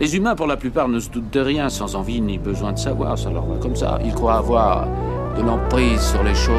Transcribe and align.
Les 0.00 0.14
humains, 0.14 0.36
pour 0.36 0.46
la 0.46 0.56
plupart, 0.56 0.88
ne 0.88 1.00
se 1.00 1.10
doutent 1.10 1.32
de 1.32 1.40
rien, 1.40 1.68
sans 1.68 1.96
envie 1.96 2.20
ni 2.20 2.38
besoin 2.38 2.72
de 2.72 2.78
savoir, 2.78 3.18
ça 3.18 3.30
leur 3.30 3.44
va 3.46 3.58
comme 3.58 3.74
ça. 3.74 3.98
Ils 4.04 4.14
croient 4.14 4.36
avoir 4.36 4.86
de 5.36 5.42
l'emprise 5.42 6.00
sur 6.00 6.22
les 6.22 6.36
choses. 6.36 6.54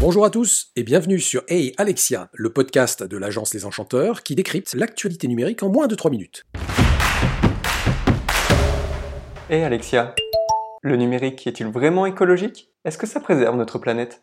Bonjour 0.00 0.24
à 0.24 0.30
tous 0.30 0.68
et 0.76 0.82
bienvenue 0.82 1.20
sur 1.20 1.42
Hey 1.48 1.74
Alexia, 1.76 2.30
le 2.32 2.50
podcast 2.50 3.02
de 3.02 3.16
l'agence 3.18 3.52
Les 3.52 3.66
Enchanteurs 3.66 4.22
qui 4.22 4.34
décrypte 4.34 4.72
l'actualité 4.72 5.28
numérique 5.28 5.62
en 5.62 5.68
moins 5.68 5.88
de 5.88 5.94
3 5.94 6.10
minutes. 6.10 6.46
Hey 9.50 9.62
Alexia, 9.62 10.14
le 10.80 10.96
numérique 10.96 11.46
est-il 11.46 11.66
vraiment 11.66 12.06
écologique? 12.06 12.72
Est-ce 12.86 12.96
que 12.96 13.06
ça 13.06 13.20
préserve 13.20 13.58
notre 13.58 13.78
planète? 13.78 14.22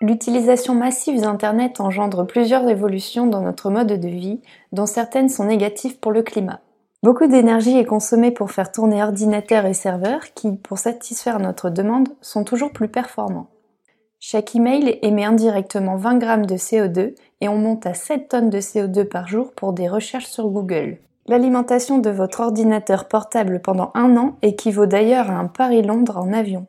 L'utilisation 0.00 0.74
massive 0.74 1.20
d'Internet 1.20 1.78
engendre 1.78 2.26
plusieurs 2.26 2.66
évolutions 2.66 3.26
dans 3.26 3.42
notre 3.42 3.68
mode 3.68 4.00
de 4.00 4.08
vie, 4.08 4.40
dont 4.72 4.86
certaines 4.86 5.28
sont 5.28 5.44
négatives 5.44 5.98
pour 5.98 6.10
le 6.10 6.22
climat. 6.22 6.60
Beaucoup 7.02 7.26
d'énergie 7.26 7.76
est 7.76 7.84
consommée 7.84 8.30
pour 8.30 8.50
faire 8.50 8.72
tourner 8.72 9.02
ordinateurs 9.02 9.66
et 9.66 9.74
serveurs 9.74 10.32
qui, 10.32 10.52
pour 10.52 10.78
satisfaire 10.78 11.38
notre 11.38 11.68
demande, 11.68 12.08
sont 12.22 12.44
toujours 12.44 12.72
plus 12.72 12.88
performants. 12.88 13.48
Chaque 14.20 14.56
email 14.56 14.98
émet 15.02 15.26
indirectement 15.26 15.96
20 15.96 16.16
grammes 16.16 16.46
de 16.46 16.56
CO2 16.56 17.14
et 17.42 17.48
on 17.48 17.58
monte 17.58 17.84
à 17.84 17.92
7 17.92 18.28
tonnes 18.28 18.48
de 18.48 18.60
CO2 18.60 19.04
par 19.04 19.28
jour 19.28 19.52
pour 19.52 19.74
des 19.74 19.86
recherches 19.86 20.28
sur 20.28 20.48
Google. 20.48 20.96
L'alimentation 21.26 21.98
de 21.98 22.10
votre 22.10 22.40
ordinateur 22.40 23.08
portable 23.08 23.60
pendant 23.60 23.90
un 23.94 24.16
an 24.18 24.36
équivaut 24.42 24.84
d'ailleurs 24.84 25.30
à 25.30 25.34
un 25.34 25.46
Paris-Londres 25.46 26.18
en 26.18 26.32
avion. 26.34 26.66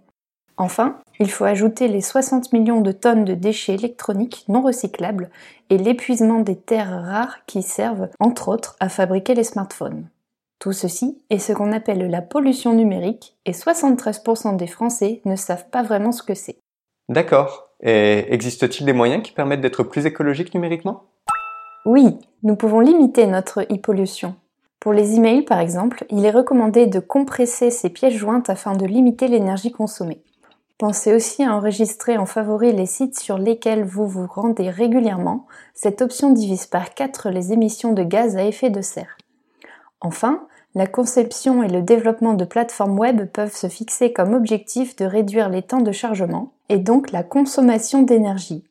Enfin, 0.55 1.01
il 1.19 1.29
faut 1.29 1.43
ajouter 1.43 1.89
les 1.89 1.99
60 1.99 2.53
millions 2.53 2.79
de 2.79 2.93
tonnes 2.93 3.25
de 3.25 3.34
déchets 3.34 3.73
électroniques 3.73 4.45
non 4.47 4.62
recyclables 4.62 5.29
et 5.70 5.77
l'épuisement 5.77 6.39
des 6.39 6.55
terres 6.55 7.03
rares 7.03 7.45
qui 7.45 7.62
servent, 7.62 8.07
entre 8.21 8.47
autres, 8.47 8.77
à 8.79 8.87
fabriquer 8.87 9.34
les 9.34 9.43
smartphones. 9.43 10.07
Tout 10.59 10.71
ceci 10.71 11.21
est 11.29 11.40
ce 11.40 11.51
qu'on 11.51 11.73
appelle 11.73 12.09
la 12.09 12.21
pollution 12.21 12.73
numérique 12.73 13.35
et 13.45 13.51
73% 13.51 14.55
des 14.55 14.67
Français 14.67 15.21
ne 15.25 15.35
savent 15.35 15.69
pas 15.69 15.84
vraiment 15.84 16.13
ce 16.13 16.23
que 16.23 16.34
c'est. 16.34 16.57
D'accord. 17.09 17.71
Et 17.81 18.34
existe-t-il 18.34 18.85
des 18.85 18.93
moyens 18.93 19.21
qui 19.21 19.34
permettent 19.34 19.59
d'être 19.59 19.84
plus 19.84 20.05
écologique 20.05 20.53
numériquement? 20.53 21.03
Oui, 21.85 22.17
nous 22.43 22.55
pouvons 22.55 22.79
limiter 22.79 23.27
notre 23.27 23.63
e-pollution. 23.63 24.35
Pour 24.85 24.93
les 24.93 25.15
emails, 25.15 25.41
par 25.41 25.61
exemple, 25.61 26.05
il 26.11 26.25
est 26.25 26.29
recommandé 26.29 26.85
de 26.85 26.99
compresser 26.99 27.71
ces 27.71 27.89
pièces 27.89 28.13
jointes 28.13 28.51
afin 28.51 28.75
de 28.75 28.85
limiter 28.85 29.27
l'énergie 29.27 29.71
consommée. 29.71 30.21
Pensez 30.77 31.15
aussi 31.15 31.43
à 31.43 31.55
enregistrer 31.55 32.19
en 32.19 32.27
favori 32.27 32.71
les 32.71 32.85
sites 32.85 33.17
sur 33.17 33.39
lesquels 33.39 33.83
vous 33.83 34.05
vous 34.05 34.27
rendez 34.27 34.69
régulièrement. 34.69 35.47
Cette 35.73 36.03
option 36.03 36.29
divise 36.29 36.67
par 36.67 36.93
4 36.93 37.31
les 37.31 37.51
émissions 37.51 37.93
de 37.93 38.03
gaz 38.03 38.37
à 38.37 38.43
effet 38.43 38.69
de 38.69 38.81
serre. 38.81 39.17
Enfin, 40.01 40.45
la 40.75 40.85
conception 40.85 41.63
et 41.63 41.67
le 41.67 41.81
développement 41.81 42.35
de 42.35 42.45
plateformes 42.45 42.99
web 42.99 43.25
peuvent 43.31 43.55
se 43.55 43.67
fixer 43.67 44.13
comme 44.13 44.35
objectif 44.35 44.95
de 44.97 45.05
réduire 45.05 45.49
les 45.49 45.63
temps 45.63 45.81
de 45.81 45.91
chargement 45.91 46.51
et 46.69 46.77
donc 46.77 47.11
la 47.11 47.23
consommation 47.23 48.03
d'énergie. 48.03 48.63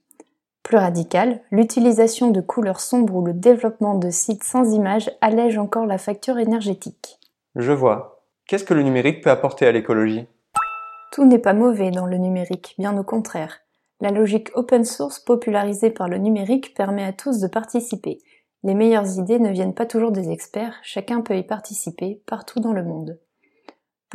Plus 0.65 0.77
radical, 0.77 1.41
l'utilisation 1.53 2.33
de 2.33 2.41
couleurs 2.41 2.81
sombres 2.81 3.15
ou 3.15 3.25
le 3.25 3.33
développement 3.33 3.95
de 3.95 4.11
sites 4.11 4.43
sans 4.43 4.75
images 4.75 5.11
allège 5.21 5.57
encore 5.57 5.87
la 5.87 5.99
facture 5.99 6.39
énergétique. 6.39 7.21
Je 7.55 7.71
vois. 7.71 8.25
Qu'est-ce 8.49 8.65
que 8.65 8.75
le 8.75 8.83
numérique 8.83 9.23
peut 9.23 9.31
apporter 9.31 9.67
à 9.67 9.73
l'écologie? 9.73 10.27
Tout 11.13 11.25
n'est 11.25 11.39
pas 11.39 11.55
mauvais 11.55 11.93
dans 11.93 12.07
le 12.07 12.17
numérique, 12.17 12.75
bien 12.79 12.99
au 12.99 13.05
contraire. 13.05 13.61
La 14.01 14.11
logique 14.11 14.51
open 14.55 14.85
source 14.85 15.21
popularisée 15.21 15.91
par 15.91 16.09
le 16.09 16.19
numérique 16.19 16.75
permet 16.75 17.05
à 17.05 17.13
tous 17.13 17.39
de 17.39 17.47
participer, 17.47 18.19
les 18.65 18.75
meilleures 18.75 19.19
idées 19.19 19.39
ne 19.39 19.51
viennent 19.51 19.75
pas 19.75 19.85
toujours 19.85 20.11
des 20.11 20.31
experts, 20.31 20.75
chacun 20.83 21.21
peut 21.21 21.37
y 21.37 21.43
participer 21.43 22.23
partout 22.27 22.61
dans 22.61 22.73
le 22.73 22.83
monde. 22.83 23.21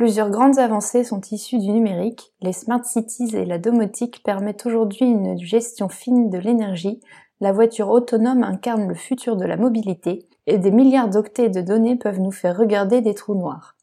Plusieurs 0.00 0.30
grandes 0.30 0.58
avancées 0.58 1.04
sont 1.04 1.20
issues 1.30 1.58
du 1.58 1.72
numérique, 1.72 2.32
les 2.40 2.54
smart 2.54 2.82
cities 2.82 3.36
et 3.36 3.44
la 3.44 3.58
domotique 3.58 4.22
permettent 4.24 4.64
aujourd'hui 4.64 5.04
une 5.04 5.38
gestion 5.38 5.90
fine 5.90 6.30
de 6.30 6.38
l'énergie, 6.38 7.02
la 7.42 7.52
voiture 7.52 7.90
autonome 7.90 8.42
incarne 8.42 8.88
le 8.88 8.94
futur 8.94 9.36
de 9.36 9.44
la 9.44 9.58
mobilité, 9.58 10.26
et 10.46 10.56
des 10.56 10.70
milliards 10.70 11.10
d'octets 11.10 11.50
de 11.50 11.60
données 11.60 11.96
peuvent 11.96 12.18
nous 12.18 12.30
faire 12.30 12.56
regarder 12.56 13.02
des 13.02 13.12
trous 13.12 13.34
noirs. 13.34 13.76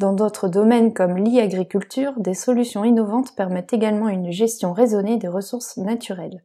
Dans 0.00 0.12
d'autres 0.12 0.48
domaines 0.48 0.92
comme 0.92 1.16
l'e-agriculture, 1.16 2.14
des 2.16 2.34
solutions 2.34 2.82
innovantes 2.82 3.36
permettent 3.36 3.72
également 3.72 4.08
une 4.08 4.32
gestion 4.32 4.72
raisonnée 4.72 5.18
des 5.18 5.28
ressources 5.28 5.76
naturelles. 5.76 6.42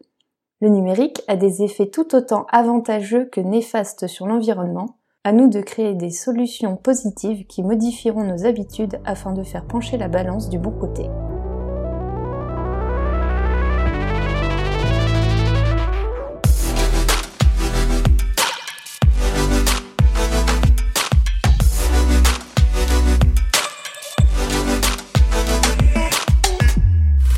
Le 0.61 0.69
numérique 0.69 1.23
a 1.27 1.35
des 1.35 1.63
effets 1.63 1.89
tout 1.89 2.15
autant 2.15 2.45
avantageux 2.51 3.25
que 3.25 3.41
néfastes 3.41 4.05
sur 4.05 4.27
l'environnement. 4.27 4.97
À 5.27 5.31
nous 5.31 5.49
de 5.49 5.59
créer 5.59 5.95
des 5.95 6.11
solutions 6.11 6.75
positives 6.75 7.47
qui 7.47 7.63
modifieront 7.63 8.23
nos 8.23 8.45
habitudes 8.45 8.99
afin 9.05 9.33
de 9.33 9.41
faire 9.41 9.65
pencher 9.65 9.97
la 9.97 10.07
balance 10.07 10.49
du 10.49 10.59
bon 10.59 10.69
côté. 10.69 11.07